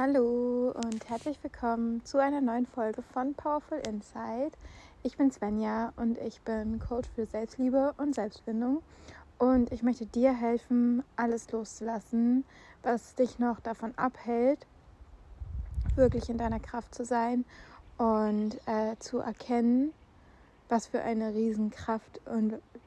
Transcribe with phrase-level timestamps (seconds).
[0.00, 4.52] Hallo und herzlich willkommen zu einer neuen Folge von Powerful Insight.
[5.02, 8.80] Ich bin Svenja und ich bin Coach für Selbstliebe und Selbstfindung
[9.38, 12.44] und ich möchte dir helfen, alles loszulassen,
[12.84, 14.68] was dich noch davon abhält,
[15.96, 17.44] wirklich in deiner Kraft zu sein
[17.96, 19.92] und äh, zu erkennen,
[20.68, 22.20] was für eine Riesenkraft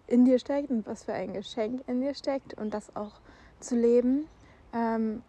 [0.07, 3.19] in dir steckt und was für ein Geschenk in dir steckt und das auch
[3.59, 4.29] zu leben.
[4.71, 5.23] Ähm,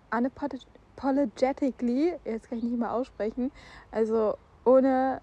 [0.96, 3.51] unapologetically, jetzt kann ich nicht mal aussprechen,
[3.91, 5.20] also ohne,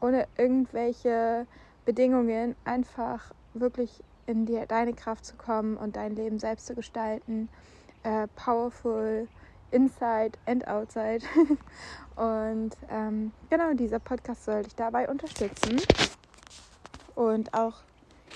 [0.00, 1.46] ohne irgendwelche
[1.84, 7.48] Bedingungen, einfach wirklich in dir, deine Kraft zu kommen und dein Leben selbst zu gestalten.
[8.02, 9.28] Äh, powerful,
[9.70, 11.20] inside and outside.
[12.16, 15.80] und ähm, genau, dieser Podcast soll dich dabei unterstützen.
[17.14, 17.74] Und auch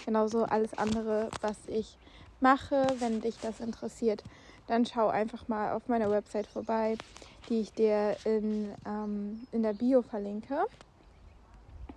[0.05, 1.98] genauso alles andere, was ich
[2.41, 4.22] mache, wenn dich das interessiert
[4.68, 6.97] dann schau einfach mal auf meiner Website vorbei,
[7.48, 10.66] die ich dir in, ähm, in der Bio verlinke.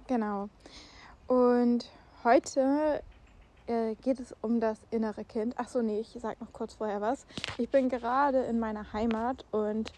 [0.07, 0.49] Genau.
[1.27, 1.89] Und
[2.23, 3.03] heute
[3.67, 5.57] äh, geht es um das innere Kind.
[5.59, 7.25] Achso, nee, ich sag noch kurz vorher was.
[7.57, 9.91] Ich bin gerade in meiner Heimat und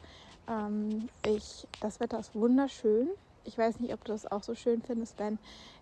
[0.50, 3.08] ähm, ich, das Wetter ist wunderschön.
[3.46, 5.38] Ich weiß nicht, ob du das auch so schön findest, wenn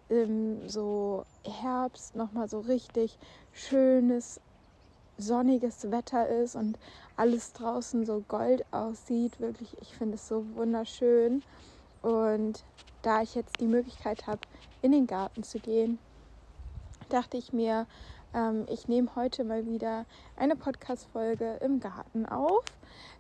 [0.10, 3.18] im so Herbst nochmal so richtig
[3.54, 4.42] schönes
[5.22, 6.78] sonniges Wetter ist und
[7.16, 9.40] alles draußen so gold aussieht.
[9.40, 11.44] Wirklich, ich finde es so wunderschön.
[12.02, 12.64] Und
[13.02, 14.42] da ich jetzt die Möglichkeit habe,
[14.82, 16.00] in den Garten zu gehen,
[17.10, 17.86] dachte ich mir,
[18.34, 20.06] ähm, ich nehme heute mal wieder
[20.38, 22.64] eine Podcast-Folge im Garten auf.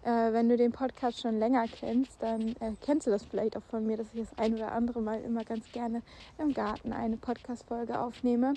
[0.03, 3.63] Äh, wenn du den Podcast schon länger kennst, dann äh, kennst du das vielleicht auch
[3.63, 6.01] von mir, dass ich das ein oder andere Mal immer ganz gerne
[6.37, 8.53] im Garten eine Podcast-Folge aufnehme.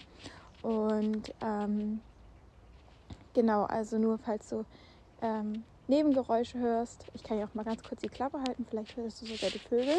[0.63, 2.01] Und ähm,
[3.35, 4.65] Genau, also nur falls du
[5.21, 7.05] ähm, Nebengeräusche hörst.
[7.15, 9.59] Ich kann ja auch mal ganz kurz die Klappe halten, vielleicht hörst du sogar die
[9.59, 9.97] Vögel.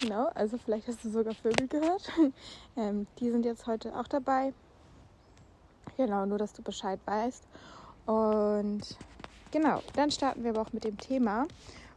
[0.00, 2.10] Genau, also vielleicht hast du sogar Vögel gehört.
[2.76, 4.52] ähm, die sind jetzt heute auch dabei.
[5.96, 7.44] Genau, nur dass du Bescheid weißt.
[8.06, 8.96] Und
[9.50, 11.46] genau, dann starten wir aber auch mit dem Thema.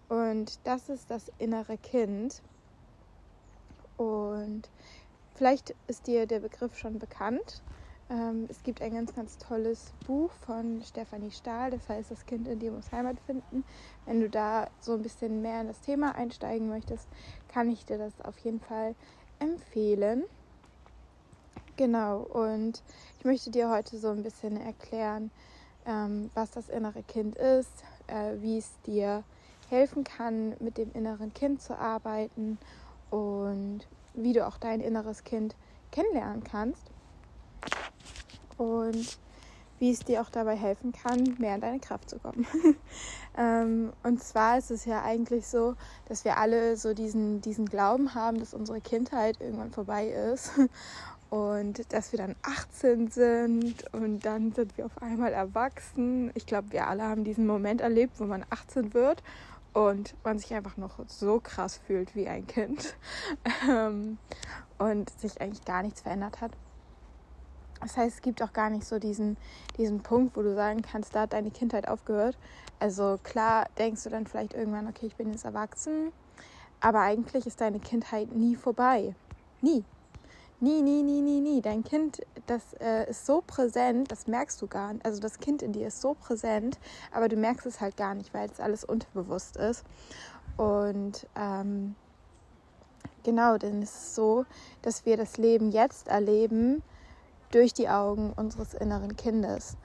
[0.10, 2.42] Und das ist das innere Kind.
[3.98, 4.70] Und
[5.36, 7.62] vielleicht ist dir der Begriff schon bekannt.
[8.10, 12.48] Ähm, es gibt ein ganz, ganz tolles Buch von Stefanie Stahl, das heißt, das Kind
[12.48, 13.64] in dir muss Heimat finden.
[14.06, 17.08] Wenn du da so ein bisschen mehr in das Thema einsteigen möchtest,
[17.48, 18.96] kann ich dir das auf jeden Fall
[19.40, 20.24] empfehlen.
[21.76, 22.84] Genau, und
[23.18, 25.32] ich möchte dir heute so ein bisschen erklären,
[25.86, 29.24] ähm, was das innere Kind ist, äh, wie es dir
[29.70, 32.60] helfen kann, mit dem inneren Kind zu arbeiten
[33.14, 33.82] und
[34.16, 35.56] wie du auch dein inneres Kind
[35.92, 36.90] kennenlernen kannst
[38.58, 39.20] und
[39.78, 42.48] wie es dir auch dabei helfen kann, mehr in deine Kraft zu kommen.
[43.38, 45.76] ähm, und zwar ist es ja eigentlich so,
[46.08, 50.52] dass wir alle so diesen, diesen Glauben haben, dass unsere Kindheit irgendwann vorbei ist
[51.30, 56.32] und dass wir dann 18 sind und dann sind wir auf einmal erwachsen.
[56.34, 59.22] Ich glaube, wir alle haben diesen Moment erlebt, wo man 18 wird
[59.74, 62.96] und man sich einfach noch so krass fühlt wie ein Kind
[63.70, 64.18] ähm,
[64.78, 66.52] und sich eigentlich gar nichts verändert hat.
[67.82, 69.36] Das heißt, es gibt auch gar nicht so diesen,
[69.78, 72.38] diesen Punkt, wo du sagen kannst, da hat deine Kindheit aufgehört.
[72.80, 76.14] Also klar denkst du dann vielleicht irgendwann, okay, ich bin jetzt erwachsen,
[76.80, 79.16] aber eigentlich ist deine Kindheit nie vorbei.
[79.62, 79.84] Nie.
[80.64, 81.62] Nie, nie, nie, nie, nie.
[81.62, 85.06] Dein Kind, das äh, ist so präsent, das merkst du gar nicht.
[85.06, 86.80] Also das Kind in dir ist so präsent,
[87.12, 89.84] aber du merkst es halt gar nicht, weil es alles unterbewusst ist.
[90.56, 91.96] Und ähm,
[93.24, 94.46] genau, denn es ist so,
[94.84, 96.82] dass wir das Leben jetzt erleben,
[97.52, 99.76] durch die Augen unseres inneren Kindes.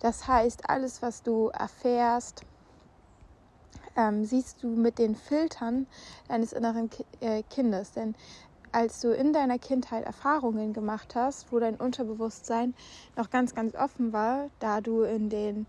[0.00, 2.42] Das heißt, alles, was du erfährst,
[3.96, 5.86] ähm, siehst du mit den Filtern
[6.28, 7.92] deines inneren äh, Kindes.
[7.92, 8.14] Denn
[8.76, 12.74] als du in deiner Kindheit Erfahrungen gemacht hast, wo dein Unterbewusstsein
[13.16, 15.64] noch ganz, ganz offen war, da du in den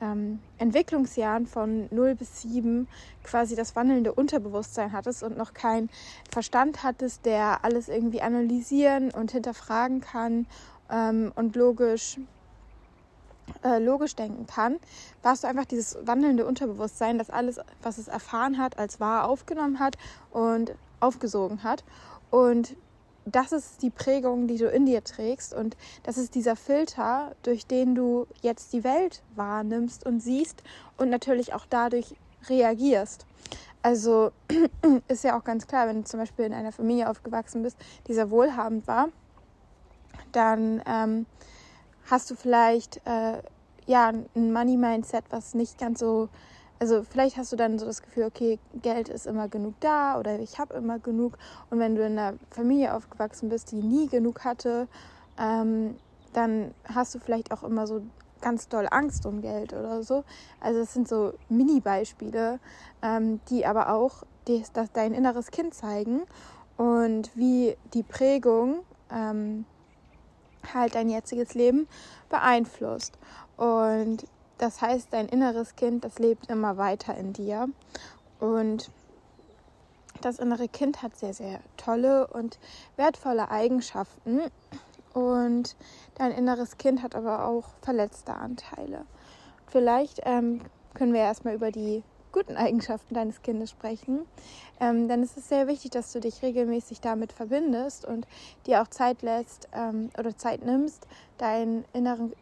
[0.00, 2.86] ähm, Entwicklungsjahren von 0 bis 7
[3.24, 5.90] quasi das wandelnde Unterbewusstsein hattest und noch keinen
[6.30, 10.46] Verstand hattest, der alles irgendwie analysieren und hinterfragen kann
[10.88, 12.20] ähm, und logisch
[13.64, 14.76] äh, logisch denken kann,
[15.24, 19.80] warst du einfach dieses wandelnde Unterbewusstsein, das alles, was es erfahren hat, als wahr aufgenommen
[19.80, 19.98] hat
[20.30, 21.84] und aufgesogen hat.
[22.32, 22.76] Und
[23.24, 27.66] das ist die Prägung, die du in dir trägst und das ist dieser Filter, durch
[27.66, 30.64] den du jetzt die Welt wahrnimmst und siehst
[30.96, 32.16] und natürlich auch dadurch
[32.48, 33.26] reagierst.
[33.82, 34.32] Also
[35.08, 37.76] ist ja auch ganz klar, wenn du zum Beispiel in einer Familie aufgewachsen bist,
[38.08, 39.08] die sehr wohlhabend war,
[40.32, 41.26] dann ähm,
[42.10, 43.42] hast du vielleicht äh,
[43.86, 46.28] ja, ein Money-Mindset, was nicht ganz so,
[46.82, 50.40] also vielleicht hast du dann so das Gefühl, okay, Geld ist immer genug da oder
[50.40, 51.38] ich habe immer genug.
[51.70, 54.88] Und wenn du in einer Familie aufgewachsen bist, die nie genug hatte,
[55.38, 55.94] ähm,
[56.32, 58.02] dann hast du vielleicht auch immer so
[58.40, 60.24] ganz doll Angst um Geld oder so.
[60.58, 62.58] Also es sind so Mini-Beispiele,
[63.00, 66.22] ähm, die aber auch die, das, dein inneres Kind zeigen
[66.78, 69.66] und wie die Prägung ähm,
[70.74, 71.86] halt dein jetziges Leben
[72.28, 73.16] beeinflusst.
[73.56, 74.26] Und
[74.62, 77.68] das heißt, dein inneres Kind, das lebt immer weiter in dir.
[78.38, 78.92] Und
[80.20, 82.60] das innere Kind hat sehr, sehr tolle und
[82.94, 84.40] wertvolle Eigenschaften.
[85.14, 85.74] Und
[86.14, 89.04] dein inneres Kind hat aber auch verletzte Anteile.
[89.66, 90.60] Vielleicht ähm,
[90.94, 94.20] können wir erstmal über die guten Eigenschaften deines Kindes sprechen.
[94.80, 98.26] Ähm, denn es ist sehr wichtig, dass du dich regelmäßig damit verbindest und
[98.66, 101.06] dir auch Zeit lässt ähm, oder Zeit nimmst,
[101.38, 102.32] dein inneren,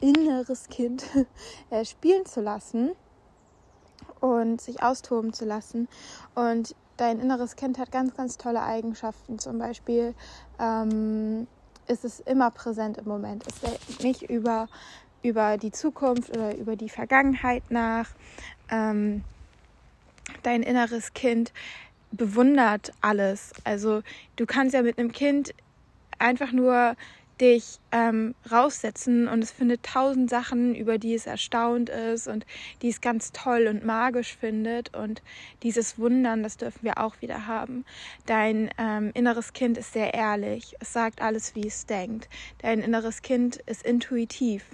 [0.00, 1.04] inneres Kind
[1.70, 2.92] äh, spielen zu lassen
[4.20, 5.88] und sich austoben zu lassen.
[6.34, 9.38] Und dein inneres Kind hat ganz, ganz tolle Eigenschaften.
[9.38, 10.14] Zum Beispiel
[10.58, 11.46] ähm,
[11.88, 13.44] ist es immer präsent im Moment.
[13.46, 14.68] Es denkt nicht über,
[15.22, 18.10] über die Zukunft oder über die Vergangenheit nach
[18.70, 19.24] ähm,
[20.42, 21.52] dein inneres Kind
[22.12, 23.52] bewundert alles.
[23.64, 24.02] Also
[24.36, 25.54] du kannst ja mit einem Kind
[26.18, 26.94] einfach nur
[27.42, 32.46] dich ähm, raussetzen und es findet tausend Sachen, über die es erstaunt ist und
[32.80, 34.96] die es ganz toll und magisch findet.
[34.96, 35.22] Und
[35.64, 37.84] dieses Wundern, das dürfen wir auch wieder haben.
[38.26, 40.76] Dein ähm, inneres Kind ist sehr ehrlich.
[40.78, 42.28] Es sagt alles, wie es denkt.
[42.58, 44.64] Dein inneres Kind ist intuitiv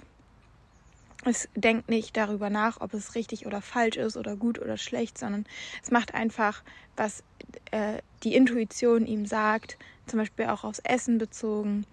[1.25, 5.17] es denkt nicht darüber nach, ob es richtig oder falsch ist oder gut oder schlecht,
[5.17, 5.45] sondern
[5.83, 6.63] es macht einfach,
[6.95, 7.23] was
[7.71, 9.77] äh, die Intuition ihm sagt,
[10.07, 11.85] zum Beispiel auch aufs Essen bezogen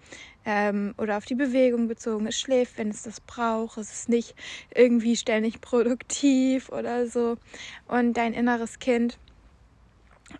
[0.45, 2.25] ähm, oder auf die Bewegung bezogen.
[2.27, 3.77] Es schläft, wenn es das braucht.
[3.77, 4.33] Es ist nicht
[4.73, 7.37] irgendwie ständig produktiv oder so.
[7.87, 9.17] Und dein inneres Kind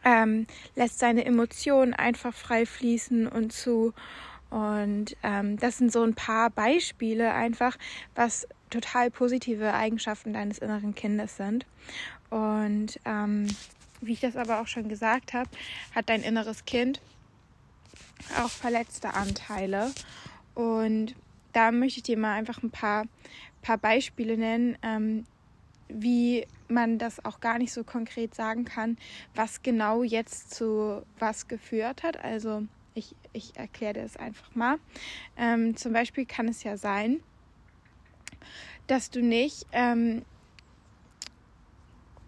[0.03, 3.93] ähm, lässt seine Emotionen einfach frei fließen und zu.
[4.49, 7.77] Und ähm, das sind so ein paar Beispiele einfach,
[8.15, 11.65] was total positive Eigenschaften deines inneren Kindes sind.
[12.29, 13.47] Und ähm,
[14.01, 15.49] wie ich das aber auch schon gesagt habe,
[15.93, 17.01] hat dein inneres Kind
[18.41, 19.91] auch verletzte Anteile.
[20.53, 21.15] Und
[21.53, 23.05] da möchte ich dir mal einfach ein paar,
[23.61, 25.25] paar Beispiele nennen, ähm,
[25.89, 28.97] wie man das auch gar nicht so konkret sagen kann,
[29.35, 32.17] was genau jetzt zu was geführt hat.
[32.17, 32.63] Also
[32.97, 34.79] ich, ich erkläre das einfach mal.
[35.37, 37.21] Ähm, zum Beispiel kann es ja sein,
[38.87, 40.25] dass du nicht, ähm,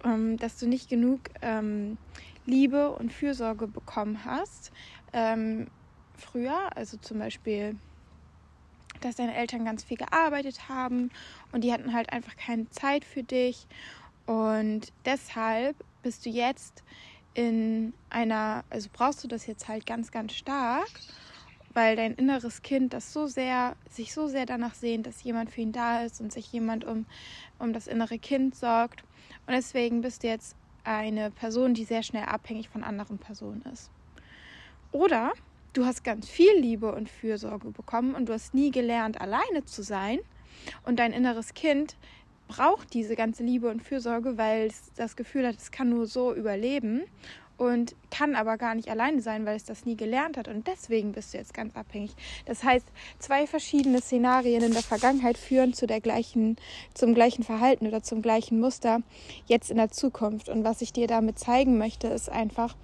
[0.03, 1.97] ähm, dass du nicht genug ähm,
[2.45, 4.71] Liebe und Fürsorge bekommen hast
[5.11, 5.67] ähm,
[6.15, 6.75] früher.
[6.75, 7.75] Also zum Beispiel,
[9.01, 11.09] dass deine Eltern ganz viel gearbeitet haben
[11.51, 13.65] und die hatten halt einfach keine Zeit für dich.
[14.27, 16.83] Und deshalb bist du jetzt
[17.39, 20.89] in einer, also brauchst du das jetzt halt ganz, ganz stark
[21.73, 25.61] weil dein inneres Kind das so sehr, sich so sehr danach sehnt, dass jemand für
[25.61, 27.05] ihn da ist und sich jemand um,
[27.59, 29.03] um das innere Kind sorgt.
[29.47, 33.91] Und deswegen bist du jetzt eine Person, die sehr schnell abhängig von anderen Personen ist.
[34.91, 35.33] Oder
[35.73, 39.83] du hast ganz viel Liebe und Fürsorge bekommen und du hast nie gelernt, alleine zu
[39.83, 40.19] sein.
[40.83, 41.95] Und dein inneres Kind
[42.49, 46.33] braucht diese ganze Liebe und Fürsorge, weil es das Gefühl hat, es kann nur so
[46.33, 47.03] überleben
[47.57, 51.11] und kann aber gar nicht alleine sein, weil es das nie gelernt hat und deswegen
[51.11, 52.11] bist du jetzt ganz abhängig.
[52.45, 52.87] Das heißt,
[53.19, 56.55] zwei verschiedene Szenarien in der Vergangenheit führen zu der gleichen,
[56.93, 59.01] zum gleichen Verhalten oder zum gleichen Muster
[59.45, 60.49] jetzt in der Zukunft.
[60.49, 62.75] Und was ich dir damit zeigen möchte, ist einfach,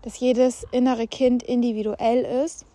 [0.00, 2.66] dass jedes innere Kind individuell ist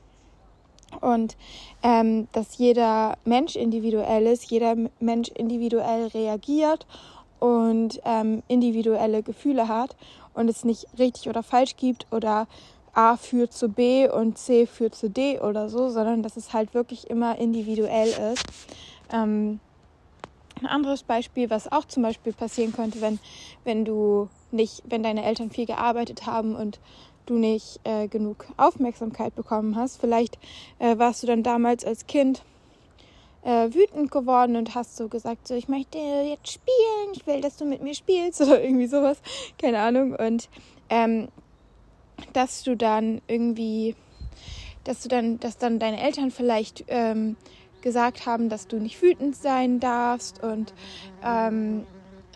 [1.01, 1.35] und
[1.83, 6.85] ähm, dass jeder Mensch individuell ist, jeder Mensch individuell reagiert
[7.39, 9.95] und ähm, individuelle Gefühle hat
[10.33, 12.47] und es nicht richtig oder falsch gibt oder
[12.93, 16.73] A führt zu B und C führt zu D oder so, sondern dass es halt
[16.73, 18.43] wirklich immer individuell ist.
[19.11, 19.59] Ähm,
[20.59, 23.19] ein anderes Beispiel, was auch zum Beispiel passieren könnte, wenn,
[23.63, 26.79] wenn du nicht, wenn deine Eltern viel gearbeitet haben und
[27.29, 29.99] du nicht äh, genug Aufmerksamkeit bekommen hast.
[29.99, 30.37] Vielleicht
[30.79, 32.43] äh, warst du dann damals als Kind
[33.43, 37.57] äh, wütend geworden und hast so gesagt, so ich möchte jetzt spielen, ich will, dass
[37.57, 39.19] du mit mir spielst oder irgendwie sowas,
[39.57, 40.15] keine Ahnung.
[40.15, 40.49] Und
[40.89, 41.29] ähm,
[42.33, 43.95] dass du dann irgendwie,
[44.83, 47.37] dass du dann, dass dann deine Eltern vielleicht ähm,
[47.81, 50.73] gesagt haben, dass du nicht wütend sein darfst und
[51.23, 51.85] ähm,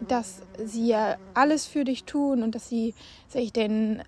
[0.07, 0.95] dass sie
[1.33, 2.93] alles für dich tun und dass sie
[3.27, 4.01] sich den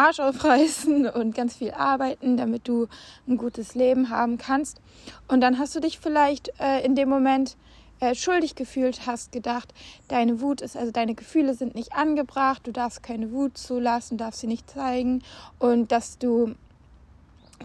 [0.00, 2.88] Arsch aufreißen und ganz viel arbeiten, damit du
[3.28, 4.80] ein gutes Leben haben kannst.
[5.28, 7.56] Und dann hast du dich vielleicht äh, in dem Moment
[8.00, 9.74] äh, schuldig gefühlt hast, gedacht,
[10.08, 14.40] deine Wut ist, also deine Gefühle sind nicht angebracht, du darfst keine Wut zulassen, darfst
[14.40, 15.22] sie nicht zeigen
[15.58, 16.54] und dass du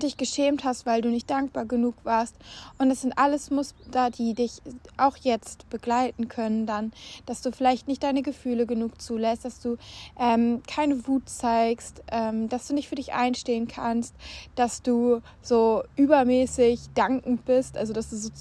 [0.06, 2.36] dich geschämt hast, weil du nicht dankbar genug warst.
[2.78, 4.62] Und es sind alles Muster, die dich
[4.98, 6.94] auch jetzt begleiten können, dann,
[7.26, 9.78] dass du vielleicht nicht deine Gefühle genug zulässt, dass du
[10.20, 14.16] ähm, keine Wut zeigst, ähm, dass du nicht für dich einstehen kannst,
[14.56, 17.78] dass du so übermäßig dankend bist.
[17.78, 18.32] Also, dass du so,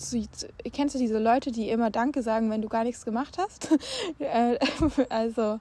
[0.73, 3.68] kennst du diese Leute, die immer Danke sagen, wenn du gar nichts gemacht hast?
[4.18, 4.59] Äh,
[5.11, 5.61] also,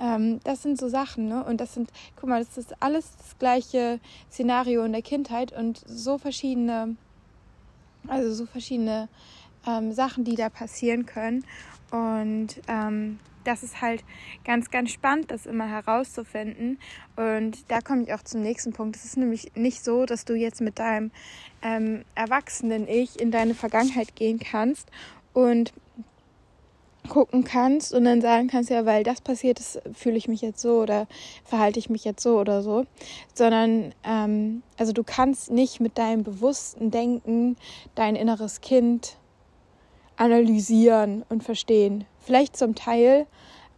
[0.00, 1.44] ähm, das sind so Sachen, ne?
[1.44, 5.82] Und das sind, guck mal, das ist alles das gleiche Szenario in der Kindheit und
[5.86, 6.96] so verschiedene,
[8.08, 9.08] also so verschiedene
[9.66, 11.44] ähm, Sachen, die da passieren können.
[11.90, 14.02] Und ähm, das ist halt
[14.44, 16.78] ganz, ganz spannend, das immer herauszufinden.
[17.16, 18.96] Und da komme ich auch zum nächsten Punkt.
[18.96, 21.10] Es ist nämlich nicht so, dass du jetzt mit deinem
[21.62, 24.90] ähm, erwachsenen Ich in deine Vergangenheit gehen kannst
[25.32, 25.72] und
[27.08, 30.60] gucken kannst und dann sagen kannst, ja, weil das passiert ist, fühle ich mich jetzt
[30.60, 31.06] so oder
[31.44, 32.86] verhalte ich mich jetzt so oder so,
[33.34, 37.56] sondern ähm, also du kannst nicht mit deinem bewussten Denken
[37.94, 39.16] dein inneres Kind
[40.16, 42.04] analysieren und verstehen.
[42.20, 43.26] Vielleicht zum Teil,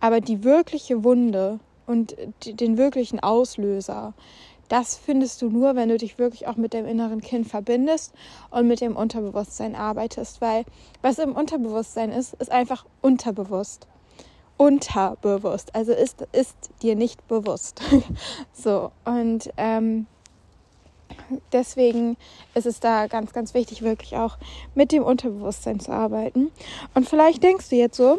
[0.00, 4.14] aber die wirkliche Wunde und den wirklichen Auslöser,
[4.68, 8.12] das findest du nur, wenn du dich wirklich auch mit dem inneren Kind verbindest
[8.50, 10.64] und mit dem Unterbewusstsein arbeitest, weil
[11.02, 13.86] was im Unterbewusstsein ist, ist einfach unterbewusst.
[14.56, 17.82] Unterbewusst, also ist, ist dir nicht bewusst.
[18.52, 20.06] so, und ähm,
[21.52, 22.16] deswegen
[22.54, 24.38] ist es da ganz, ganz wichtig, wirklich auch
[24.74, 26.50] mit dem Unterbewusstsein zu arbeiten.
[26.94, 28.18] Und vielleicht denkst du jetzt so,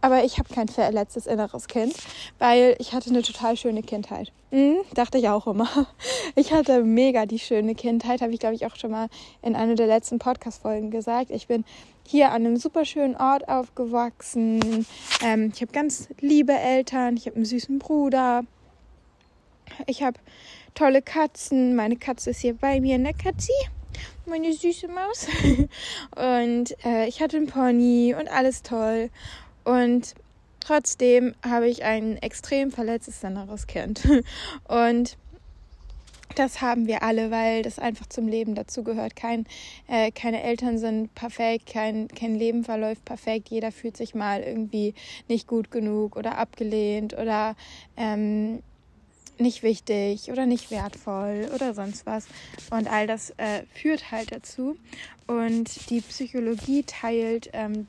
[0.00, 1.94] aber ich habe kein verletztes inneres Kind,
[2.38, 4.32] weil ich hatte eine total schöne Kindheit.
[4.50, 5.68] Hm, dachte ich auch immer.
[6.34, 9.08] Ich hatte mega die schöne Kindheit, habe ich glaube ich auch schon mal
[9.42, 11.30] in einer der letzten Podcast-Folgen gesagt.
[11.30, 11.64] Ich bin
[12.06, 14.86] hier an einem super schönen Ort aufgewachsen.
[15.22, 18.44] Ähm, ich habe ganz liebe Eltern, ich habe einen süßen Bruder.
[19.86, 20.18] Ich habe
[20.74, 21.74] tolle Katzen.
[21.74, 23.52] Meine Katze ist hier bei mir, ne Katzi?
[24.26, 25.26] Meine süße Maus.
[26.46, 29.10] Und äh, ich hatte einen Pony und alles toll.
[29.64, 30.14] Und
[30.60, 34.06] trotzdem habe ich ein extrem verletztes inneres Kind.
[34.68, 35.16] Und
[36.34, 39.16] das haben wir alle, weil das einfach zum Leben dazugehört.
[39.16, 39.46] Kein,
[39.88, 43.48] äh, keine Eltern sind perfekt, kein, kein Leben verläuft perfekt.
[43.48, 44.94] Jeder fühlt sich mal irgendwie
[45.28, 47.56] nicht gut genug oder abgelehnt oder
[47.96, 48.62] ähm,
[49.38, 52.26] nicht wichtig oder nicht wertvoll oder sonst was.
[52.70, 54.76] Und all das äh, führt halt dazu.
[55.26, 57.86] Und die Psychologie teilt ähm,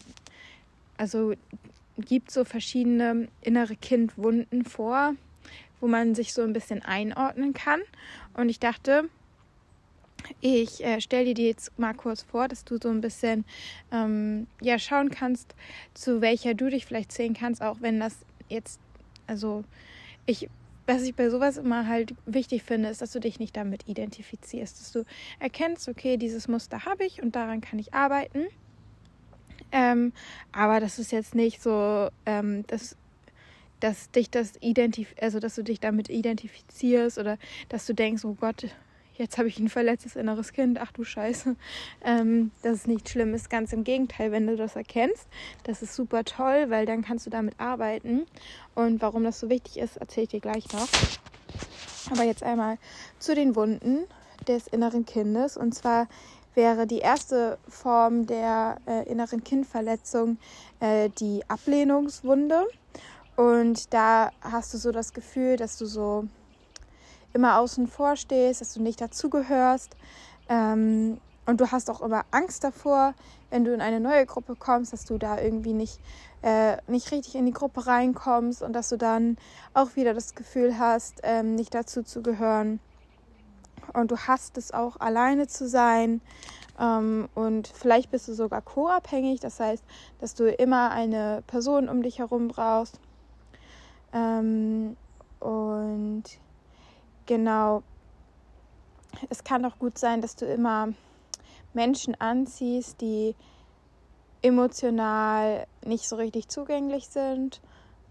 [1.00, 1.34] also
[1.98, 5.16] gibt so verschiedene innere Kindwunden vor,
[5.80, 7.80] wo man sich so ein bisschen einordnen kann.
[8.34, 9.10] Und ich dachte,
[10.42, 13.46] ich äh, stelle dir jetzt mal kurz vor, dass du so ein bisschen
[13.92, 15.56] ähm, ja schauen kannst,
[15.94, 18.18] zu welcher du dich vielleicht zählen kannst, auch wenn das
[18.50, 18.82] jetzt,
[19.26, 19.64] also
[20.26, 20.50] ich,
[20.86, 24.80] was ich bei sowas immer halt wichtig finde, ist, dass du dich nicht damit identifizierst,
[24.82, 25.06] dass du
[25.40, 28.48] erkennst, okay, dieses Muster habe ich und daran kann ich arbeiten
[29.72, 30.14] ähm,
[30.52, 32.96] aber das ist jetzt nicht so, ähm, dass,
[33.80, 37.38] dass dich das identif also dass du dich damit identifizierst oder
[37.70, 38.68] dass du denkst, oh Gott,
[39.20, 41.56] jetzt habe ich ein verletztes inneres Kind, ach du Scheiße.
[42.04, 45.28] Ähm, das ist nicht schlimm, ist ganz im Gegenteil, wenn du das erkennst.
[45.64, 48.26] Das ist super toll, weil dann kannst du damit arbeiten.
[48.74, 50.88] Und warum das so wichtig ist, erzähle ich dir gleich noch.
[52.12, 52.78] Aber jetzt einmal
[53.20, 54.06] zu den Wunden
[54.48, 55.58] des inneren Kindes.
[55.58, 56.08] Und zwar
[56.60, 60.38] wäre die erste Form der äh, inneren Kindverletzung
[60.82, 62.68] äh, die Ablehnungswunde.
[63.38, 66.26] Und da hast du so das Gefühl, dass du so
[67.32, 69.96] immer außen vor stehst, dass du nicht dazugehörst.
[70.50, 73.14] Ähm, und du hast auch immer Angst davor,
[73.52, 76.02] wenn du in eine neue Gruppe kommst, dass du da irgendwie nicht,
[76.42, 79.38] äh, nicht richtig in die Gruppe reinkommst und dass du dann
[79.74, 82.82] auch wieder das Gefühl hast, ähm, nicht dazu zu gehören
[83.94, 86.22] und du hast es auch alleine zu sein.
[86.80, 89.84] Ähm, und vielleicht bist du sogar co-abhängig, das heißt,
[90.20, 93.00] dass du immer eine Person um dich herum brauchst.
[94.14, 94.96] Ähm,
[95.40, 96.24] und
[97.26, 97.84] genau,
[99.30, 100.90] es kann auch gut sein, dass du immer
[101.74, 103.36] Menschen anziehst, die
[104.42, 107.62] emotional nicht so richtig zugänglich sind.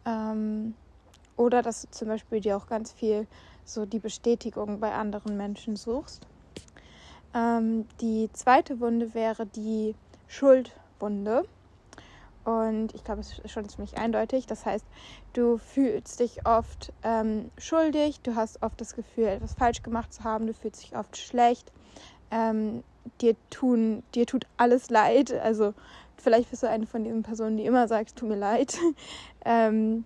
[0.05, 0.75] Ähm,
[1.37, 3.27] oder dass du zum Beispiel dir auch ganz viel
[3.69, 6.27] so die Bestätigung bei anderen Menschen suchst.
[7.35, 9.95] Ähm, die zweite Wunde wäre die
[10.27, 11.45] Schuldwunde.
[12.45, 14.47] Und ich glaube, es ist schon ziemlich eindeutig.
[14.47, 14.87] Das heißt,
[15.35, 20.25] du fühlst dich oft ähm, schuldig, du hast oft das Gefühl, etwas falsch gemacht zu
[20.25, 21.71] haben, du fühlst dich oft schlecht.
[22.31, 22.83] Ähm,
[23.21, 25.33] dir tun, dir tut alles leid.
[25.33, 25.75] Also
[26.17, 28.79] vielleicht bist du eine von diesen Personen, die immer sagt, tut mir leid.
[29.45, 30.05] ähm,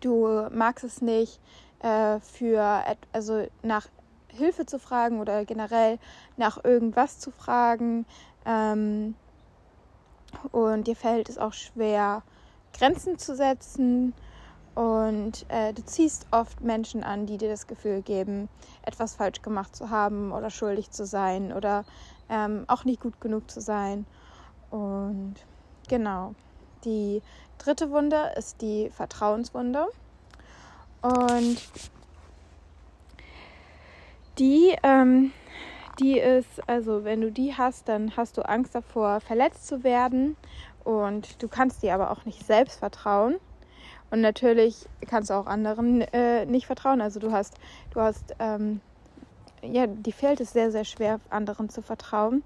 [0.00, 1.38] du magst es nicht,
[1.80, 3.88] äh, für also nach
[4.28, 5.98] Hilfe zu fragen oder generell
[6.36, 8.06] nach irgendwas zu fragen.
[8.44, 9.14] Ähm,
[10.52, 12.22] und dir fällt es auch schwer,
[12.72, 14.14] Grenzen zu setzen.
[14.74, 18.50] Und äh, du ziehst oft Menschen an, die dir das Gefühl geben,
[18.82, 21.86] etwas falsch gemacht zu haben oder schuldig zu sein oder
[22.28, 24.04] ähm, auch nicht gut genug zu sein.
[24.70, 25.36] Und
[25.88, 26.34] genau,
[26.84, 27.22] die
[27.56, 29.86] dritte Wunde ist die Vertrauenswunde.
[31.02, 31.58] Und
[34.38, 35.32] die, ähm,
[35.98, 40.36] die ist, also wenn du die hast, dann hast du Angst davor, verletzt zu werden.
[40.84, 43.36] Und du kannst dir aber auch nicht selbst vertrauen.
[44.10, 47.00] Und natürlich kannst du auch anderen äh, nicht vertrauen.
[47.00, 47.54] Also du hast,
[47.90, 48.80] du hast, ähm,
[49.62, 52.44] ja, die fällt es sehr, sehr schwer, anderen zu vertrauen.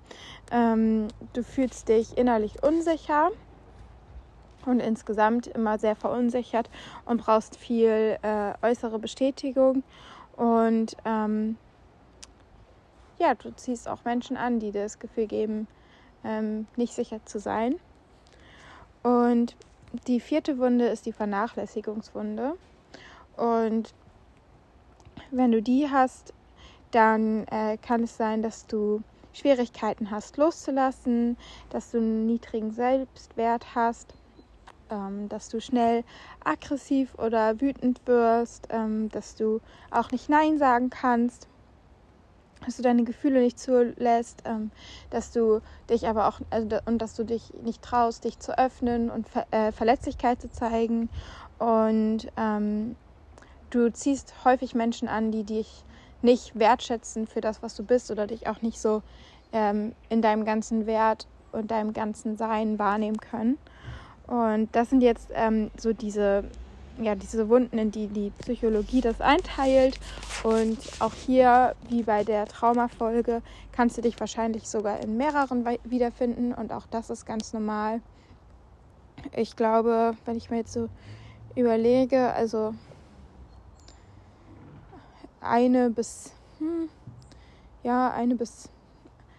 [0.51, 3.31] Ähm, du fühlst dich innerlich unsicher
[4.67, 6.71] und insgesamt immer sehr verunsichert
[7.05, 9.83] und brauchst viel äh, äußere Bestätigung.
[10.37, 11.57] Und ähm,
[13.19, 15.67] ja, du ziehst auch Menschen an, die dir das Gefühl geben,
[16.25, 17.77] ähm, nicht sicher zu sein.
[19.03, 19.57] Und
[20.07, 22.55] die vierte Wunde ist die Vernachlässigungswunde.
[23.37, 23.95] Und
[25.31, 26.33] wenn du die hast,
[26.91, 29.03] dann äh, kann es sein, dass du
[29.33, 31.37] Schwierigkeiten hast loszulassen,
[31.71, 34.15] dass du einen niedrigen Selbstwert hast,
[34.91, 36.05] ähm, dass du schnell
[36.45, 41.49] aggressiv oder wütend wirst, ähm, dass du auch nicht Nein sagen kannst
[42.65, 44.71] dass du deine Gefühle nicht zulässt, ähm,
[45.11, 49.11] dass du dich aber auch also, und dass du dich nicht traust, dich zu öffnen
[49.11, 51.09] und Ver äh, Verletzlichkeit zu zeigen.
[51.59, 52.97] Und ähm,
[53.71, 55.85] du ziehst häufig Menschen an, die dich
[56.23, 59.03] nicht wertschätzen für das, was du bist oder dich auch nicht so
[59.53, 63.59] ähm, in deinem ganzen Wert und deinem ganzen Sein wahrnehmen können.
[64.31, 66.45] Und das sind jetzt ähm, so diese
[67.01, 69.99] ja, diese Wunden, in die die Psychologie das einteilt.
[70.43, 76.53] Und auch hier, wie bei der Traumafolge, kannst du dich wahrscheinlich sogar in mehreren wiederfinden.
[76.53, 78.01] Und auch das ist ganz normal.
[79.35, 80.89] Ich glaube, wenn ich mir jetzt so
[81.55, 82.75] überlege, also
[85.41, 86.89] eine bis, hm,
[87.83, 88.69] ja, eine bis,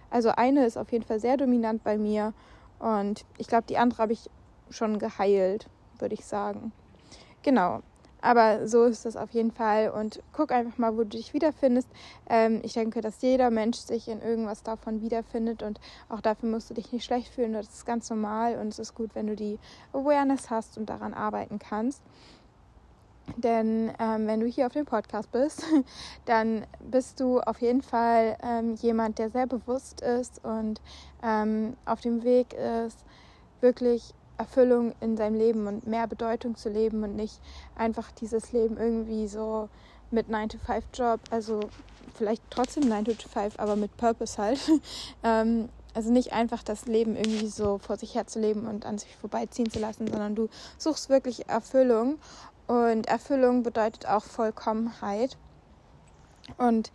[0.10, 2.34] also eine ist auf jeden Fall sehr dominant bei mir.
[2.80, 4.30] Und ich glaube, die andere habe ich
[4.72, 5.68] schon geheilt,
[6.00, 6.72] würde ich sagen.
[7.44, 7.82] Genau.
[8.22, 11.90] Aber so ist das auf jeden Fall und guck einfach mal, wo du dich wiederfindest.
[12.30, 16.70] Ähm, ich denke, dass jeder Mensch sich in irgendwas davon wiederfindet und auch dafür musst
[16.70, 17.54] du dich nicht schlecht fühlen.
[17.54, 19.58] Das ist ganz normal und es ist gut, wenn du die
[19.92, 22.04] Awareness hast und daran arbeiten kannst.
[23.38, 25.64] Denn ähm, wenn du hier auf dem Podcast bist,
[26.26, 30.80] dann bist du auf jeden Fall ähm, jemand, der sehr bewusst ist und
[31.24, 33.04] ähm, auf dem Weg ist,
[33.62, 37.40] wirklich Erfüllung in seinem Leben und mehr Bedeutung zu leben und nicht
[37.76, 39.70] einfach dieses Leben irgendwie so
[40.10, 41.60] mit 9-to-5-Job, also
[42.16, 44.60] vielleicht trotzdem 9-to-5, aber mit Purpose halt.
[45.24, 49.70] ähm, also nicht einfach das Leben irgendwie so vor sich herzuleben und an sich vorbeiziehen
[49.70, 52.18] zu lassen, sondern du suchst wirklich Erfüllung.
[52.66, 55.38] Und Erfüllung bedeutet auch Vollkommenheit.
[56.58, 56.92] Und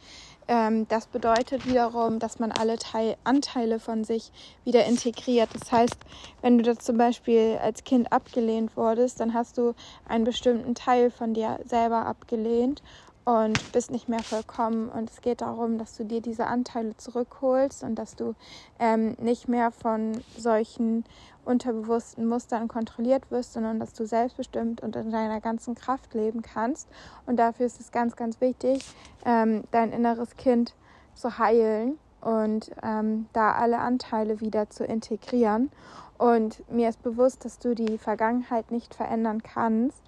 [0.48, 4.30] ähm, das bedeutet wiederum, dass man alle Teil Anteile von sich
[4.64, 5.48] wieder integriert.
[5.52, 5.96] Das heißt,
[6.42, 9.74] wenn du da zum Beispiel als Kind abgelehnt wurdest, dann hast du
[10.08, 12.82] einen bestimmten Teil von dir selber abgelehnt
[13.26, 14.88] und bist nicht mehr vollkommen.
[14.88, 18.34] Und es geht darum, dass du dir diese Anteile zurückholst und dass du
[18.78, 21.04] ähm, nicht mehr von solchen
[21.46, 26.88] unterbewussten Mustern kontrolliert wirst, sondern dass du selbstbestimmt und in deiner ganzen Kraft leben kannst.
[27.24, 28.84] Und dafür ist es ganz, ganz wichtig,
[29.24, 30.74] ähm, dein inneres Kind
[31.14, 35.70] zu heilen und ähm, da alle Anteile wieder zu integrieren.
[36.18, 40.02] Und mir ist bewusst, dass du die Vergangenheit nicht verändern kannst,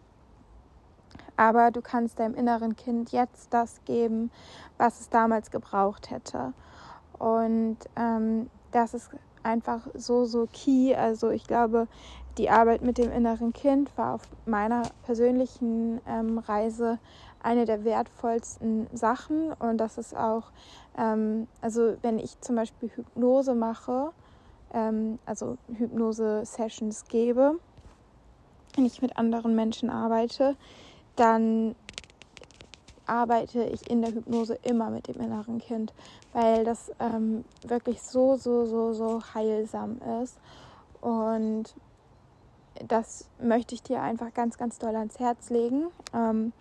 [1.36, 4.30] aber du kannst deinem inneren Kind jetzt das geben,
[4.76, 6.52] was es damals gebraucht hätte.
[7.18, 9.10] Und ähm, das ist
[9.48, 10.94] einfach so, so key.
[10.94, 11.88] Also ich glaube,
[12.36, 16.98] die Arbeit mit dem inneren Kind war auf meiner persönlichen ähm, Reise
[17.42, 19.52] eine der wertvollsten Sachen.
[19.54, 20.44] Und das ist auch,
[20.96, 24.10] ähm, also wenn ich zum Beispiel Hypnose mache,
[24.72, 27.54] ähm, also Hypnose-Sessions gebe,
[28.76, 30.56] wenn ich mit anderen Menschen arbeite,
[31.16, 31.74] dann
[33.08, 35.92] arbeite ich in der Hypnose immer mit dem inneren Kind,
[36.32, 40.38] weil das ähm, wirklich so, so, so, so heilsam ist.
[41.00, 41.74] Und
[42.86, 46.52] das möchte ich dir einfach ganz, ganz doll ans Herz legen ähm,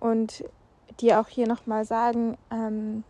[0.00, 0.44] und
[1.00, 3.04] dir auch hier nochmal sagen, ähm,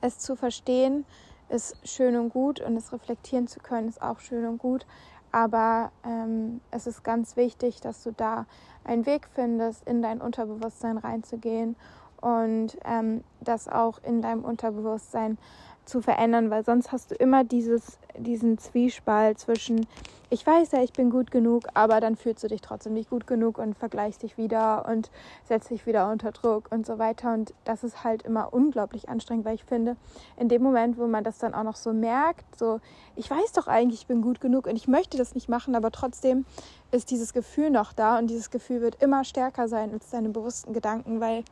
[0.00, 1.04] es zu verstehen
[1.48, 4.86] ist schön und gut und es reflektieren zu können ist auch schön und gut.
[5.32, 8.46] Aber ähm, es ist ganz wichtig, dass du da
[8.84, 11.74] einen Weg findest, in dein Unterbewusstsein reinzugehen
[12.20, 15.38] und ähm, das auch in deinem Unterbewusstsein
[15.84, 19.86] zu verändern, weil sonst hast du immer dieses, diesen Zwiespalt zwischen,
[20.32, 23.26] ich weiß ja, ich bin gut genug, aber dann fühlst du dich trotzdem nicht gut
[23.26, 25.10] genug und vergleichst dich wieder und
[25.44, 27.34] setzt dich wieder unter Druck und so weiter.
[27.34, 29.94] Und das ist halt immer unglaublich anstrengend, weil ich finde,
[30.38, 32.80] in dem Moment, wo man das dann auch noch so merkt, so,
[33.14, 35.90] ich weiß doch eigentlich, ich bin gut genug und ich möchte das nicht machen, aber
[35.90, 36.46] trotzdem
[36.92, 40.72] ist dieses Gefühl noch da und dieses Gefühl wird immer stärker sein als deine bewussten
[40.72, 41.44] Gedanken, weil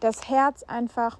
[0.00, 1.18] das Herz einfach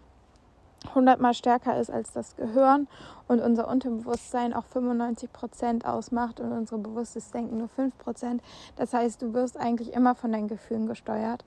[0.95, 2.89] hundertmal stärker ist als das Gehirn
[3.27, 8.43] und unser Unterbewusstsein auch 95 Prozent ausmacht und unser bewusstes Denken nur 5 Prozent.
[8.77, 11.45] Das heißt, du wirst eigentlich immer von deinen Gefühlen gesteuert.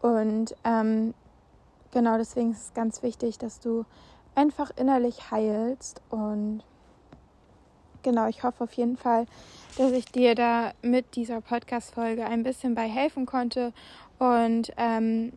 [0.00, 1.14] Und ähm,
[1.92, 3.84] genau deswegen ist es ganz wichtig, dass du
[4.34, 6.00] einfach innerlich heilst.
[6.08, 6.62] Und
[8.02, 9.26] genau, ich hoffe auf jeden Fall,
[9.76, 13.72] dass ich dir da mit dieser Podcast-Folge ein bisschen bei helfen konnte.
[14.18, 15.32] Und ähm,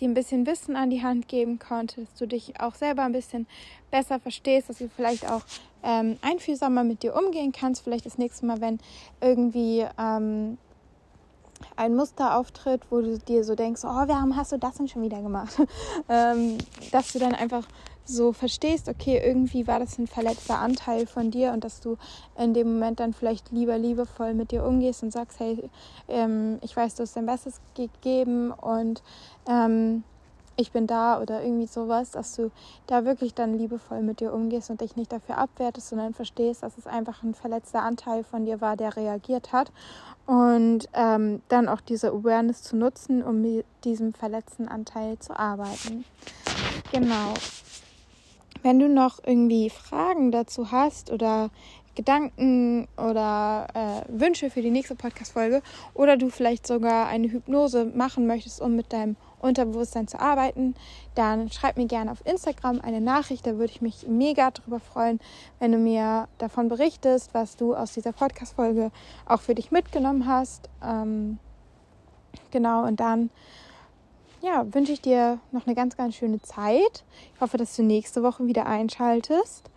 [0.00, 3.12] dir ein bisschen Wissen an die Hand geben konnte, dass du dich auch selber ein
[3.12, 3.46] bisschen
[3.90, 5.42] besser verstehst, dass du vielleicht auch
[5.82, 7.82] ähm, einfühlsamer mit dir umgehen kannst.
[7.82, 8.78] Vielleicht das nächste Mal, wenn
[9.20, 10.58] irgendwie ähm,
[11.76, 15.02] ein Muster auftritt, wo du dir so denkst, oh, warum hast du das denn schon
[15.02, 15.60] wieder gemacht?
[16.08, 16.58] ähm,
[16.92, 17.66] dass du dann einfach
[18.08, 21.96] so verstehst, okay, irgendwie war das ein verletzter Anteil von dir und dass du
[22.38, 25.68] in dem Moment dann vielleicht lieber liebevoll mit dir umgehst und sagst, hey,
[26.08, 29.02] ähm, ich weiß, du hast dein Bestes gegeben und
[29.48, 30.04] ähm,
[30.56, 32.50] ich bin da oder irgendwie sowas, dass du
[32.86, 36.78] da wirklich dann liebevoll mit dir umgehst und dich nicht dafür abwertest, sondern verstehst, dass
[36.78, 39.70] es einfach ein verletzter Anteil von dir war, der reagiert hat.
[40.26, 46.04] Und ähm, dann auch diese Awareness zu nutzen, um mit diesem verletzten Anteil zu arbeiten.
[46.90, 47.34] Genau.
[48.66, 51.50] Wenn du noch irgendwie Fragen dazu hast oder
[51.94, 55.62] Gedanken oder äh, Wünsche für die nächste Podcast-Folge
[55.94, 60.74] oder du vielleicht sogar eine Hypnose machen möchtest, um mit deinem Unterbewusstsein zu arbeiten,
[61.14, 63.46] dann schreib mir gerne auf Instagram eine Nachricht.
[63.46, 65.20] Da würde ich mich mega drüber freuen,
[65.60, 68.90] wenn du mir davon berichtest, was du aus dieser Podcast-Folge
[69.26, 70.68] auch für dich mitgenommen hast.
[70.82, 71.38] Ähm,
[72.50, 73.30] genau, und dann
[74.46, 77.04] ja, wünsche ich dir noch eine ganz, ganz schöne Zeit.
[77.34, 79.68] Ich hoffe, dass du nächste Woche wieder einschaltest.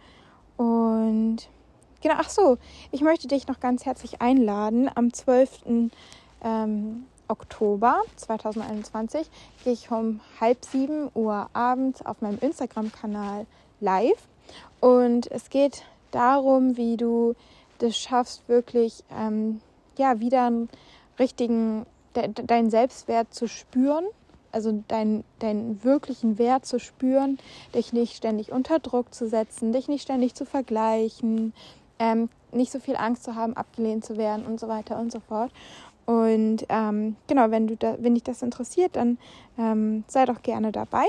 [0.57, 1.37] Und
[2.01, 2.57] genau, ach so,
[2.91, 4.89] ich möchte dich noch ganz herzlich einladen.
[4.93, 5.89] Am 12.
[6.43, 9.29] Ähm, Oktober 2021
[9.63, 13.47] gehe ich um halb sieben Uhr abends auf meinem Instagram-Kanal
[13.79, 14.27] live.
[14.79, 17.35] Und es geht darum, wie du
[17.79, 19.61] das schaffst, wirklich ähm,
[19.97, 20.69] ja, wieder einen
[21.17, 24.05] richtigen, de, deinen Selbstwert zu spüren
[24.51, 27.37] also deinen, deinen wirklichen Wert zu spüren,
[27.73, 31.53] dich nicht ständig unter Druck zu setzen, dich nicht ständig zu vergleichen,
[31.99, 35.19] ähm, nicht so viel Angst zu haben, abgelehnt zu werden und so weiter und so
[35.19, 35.51] fort.
[36.05, 39.19] Und ähm, genau, wenn du da, wenn dich das interessiert, dann
[39.57, 41.05] ähm, sei doch gerne dabei.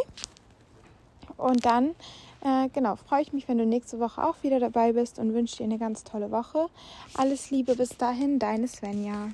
[1.38, 1.94] Und dann
[2.42, 5.58] äh, genau, freue ich mich, wenn du nächste Woche auch wieder dabei bist und wünsche
[5.58, 6.68] dir eine ganz tolle Woche.
[7.14, 9.28] Alles Liebe bis dahin, deine Svenja.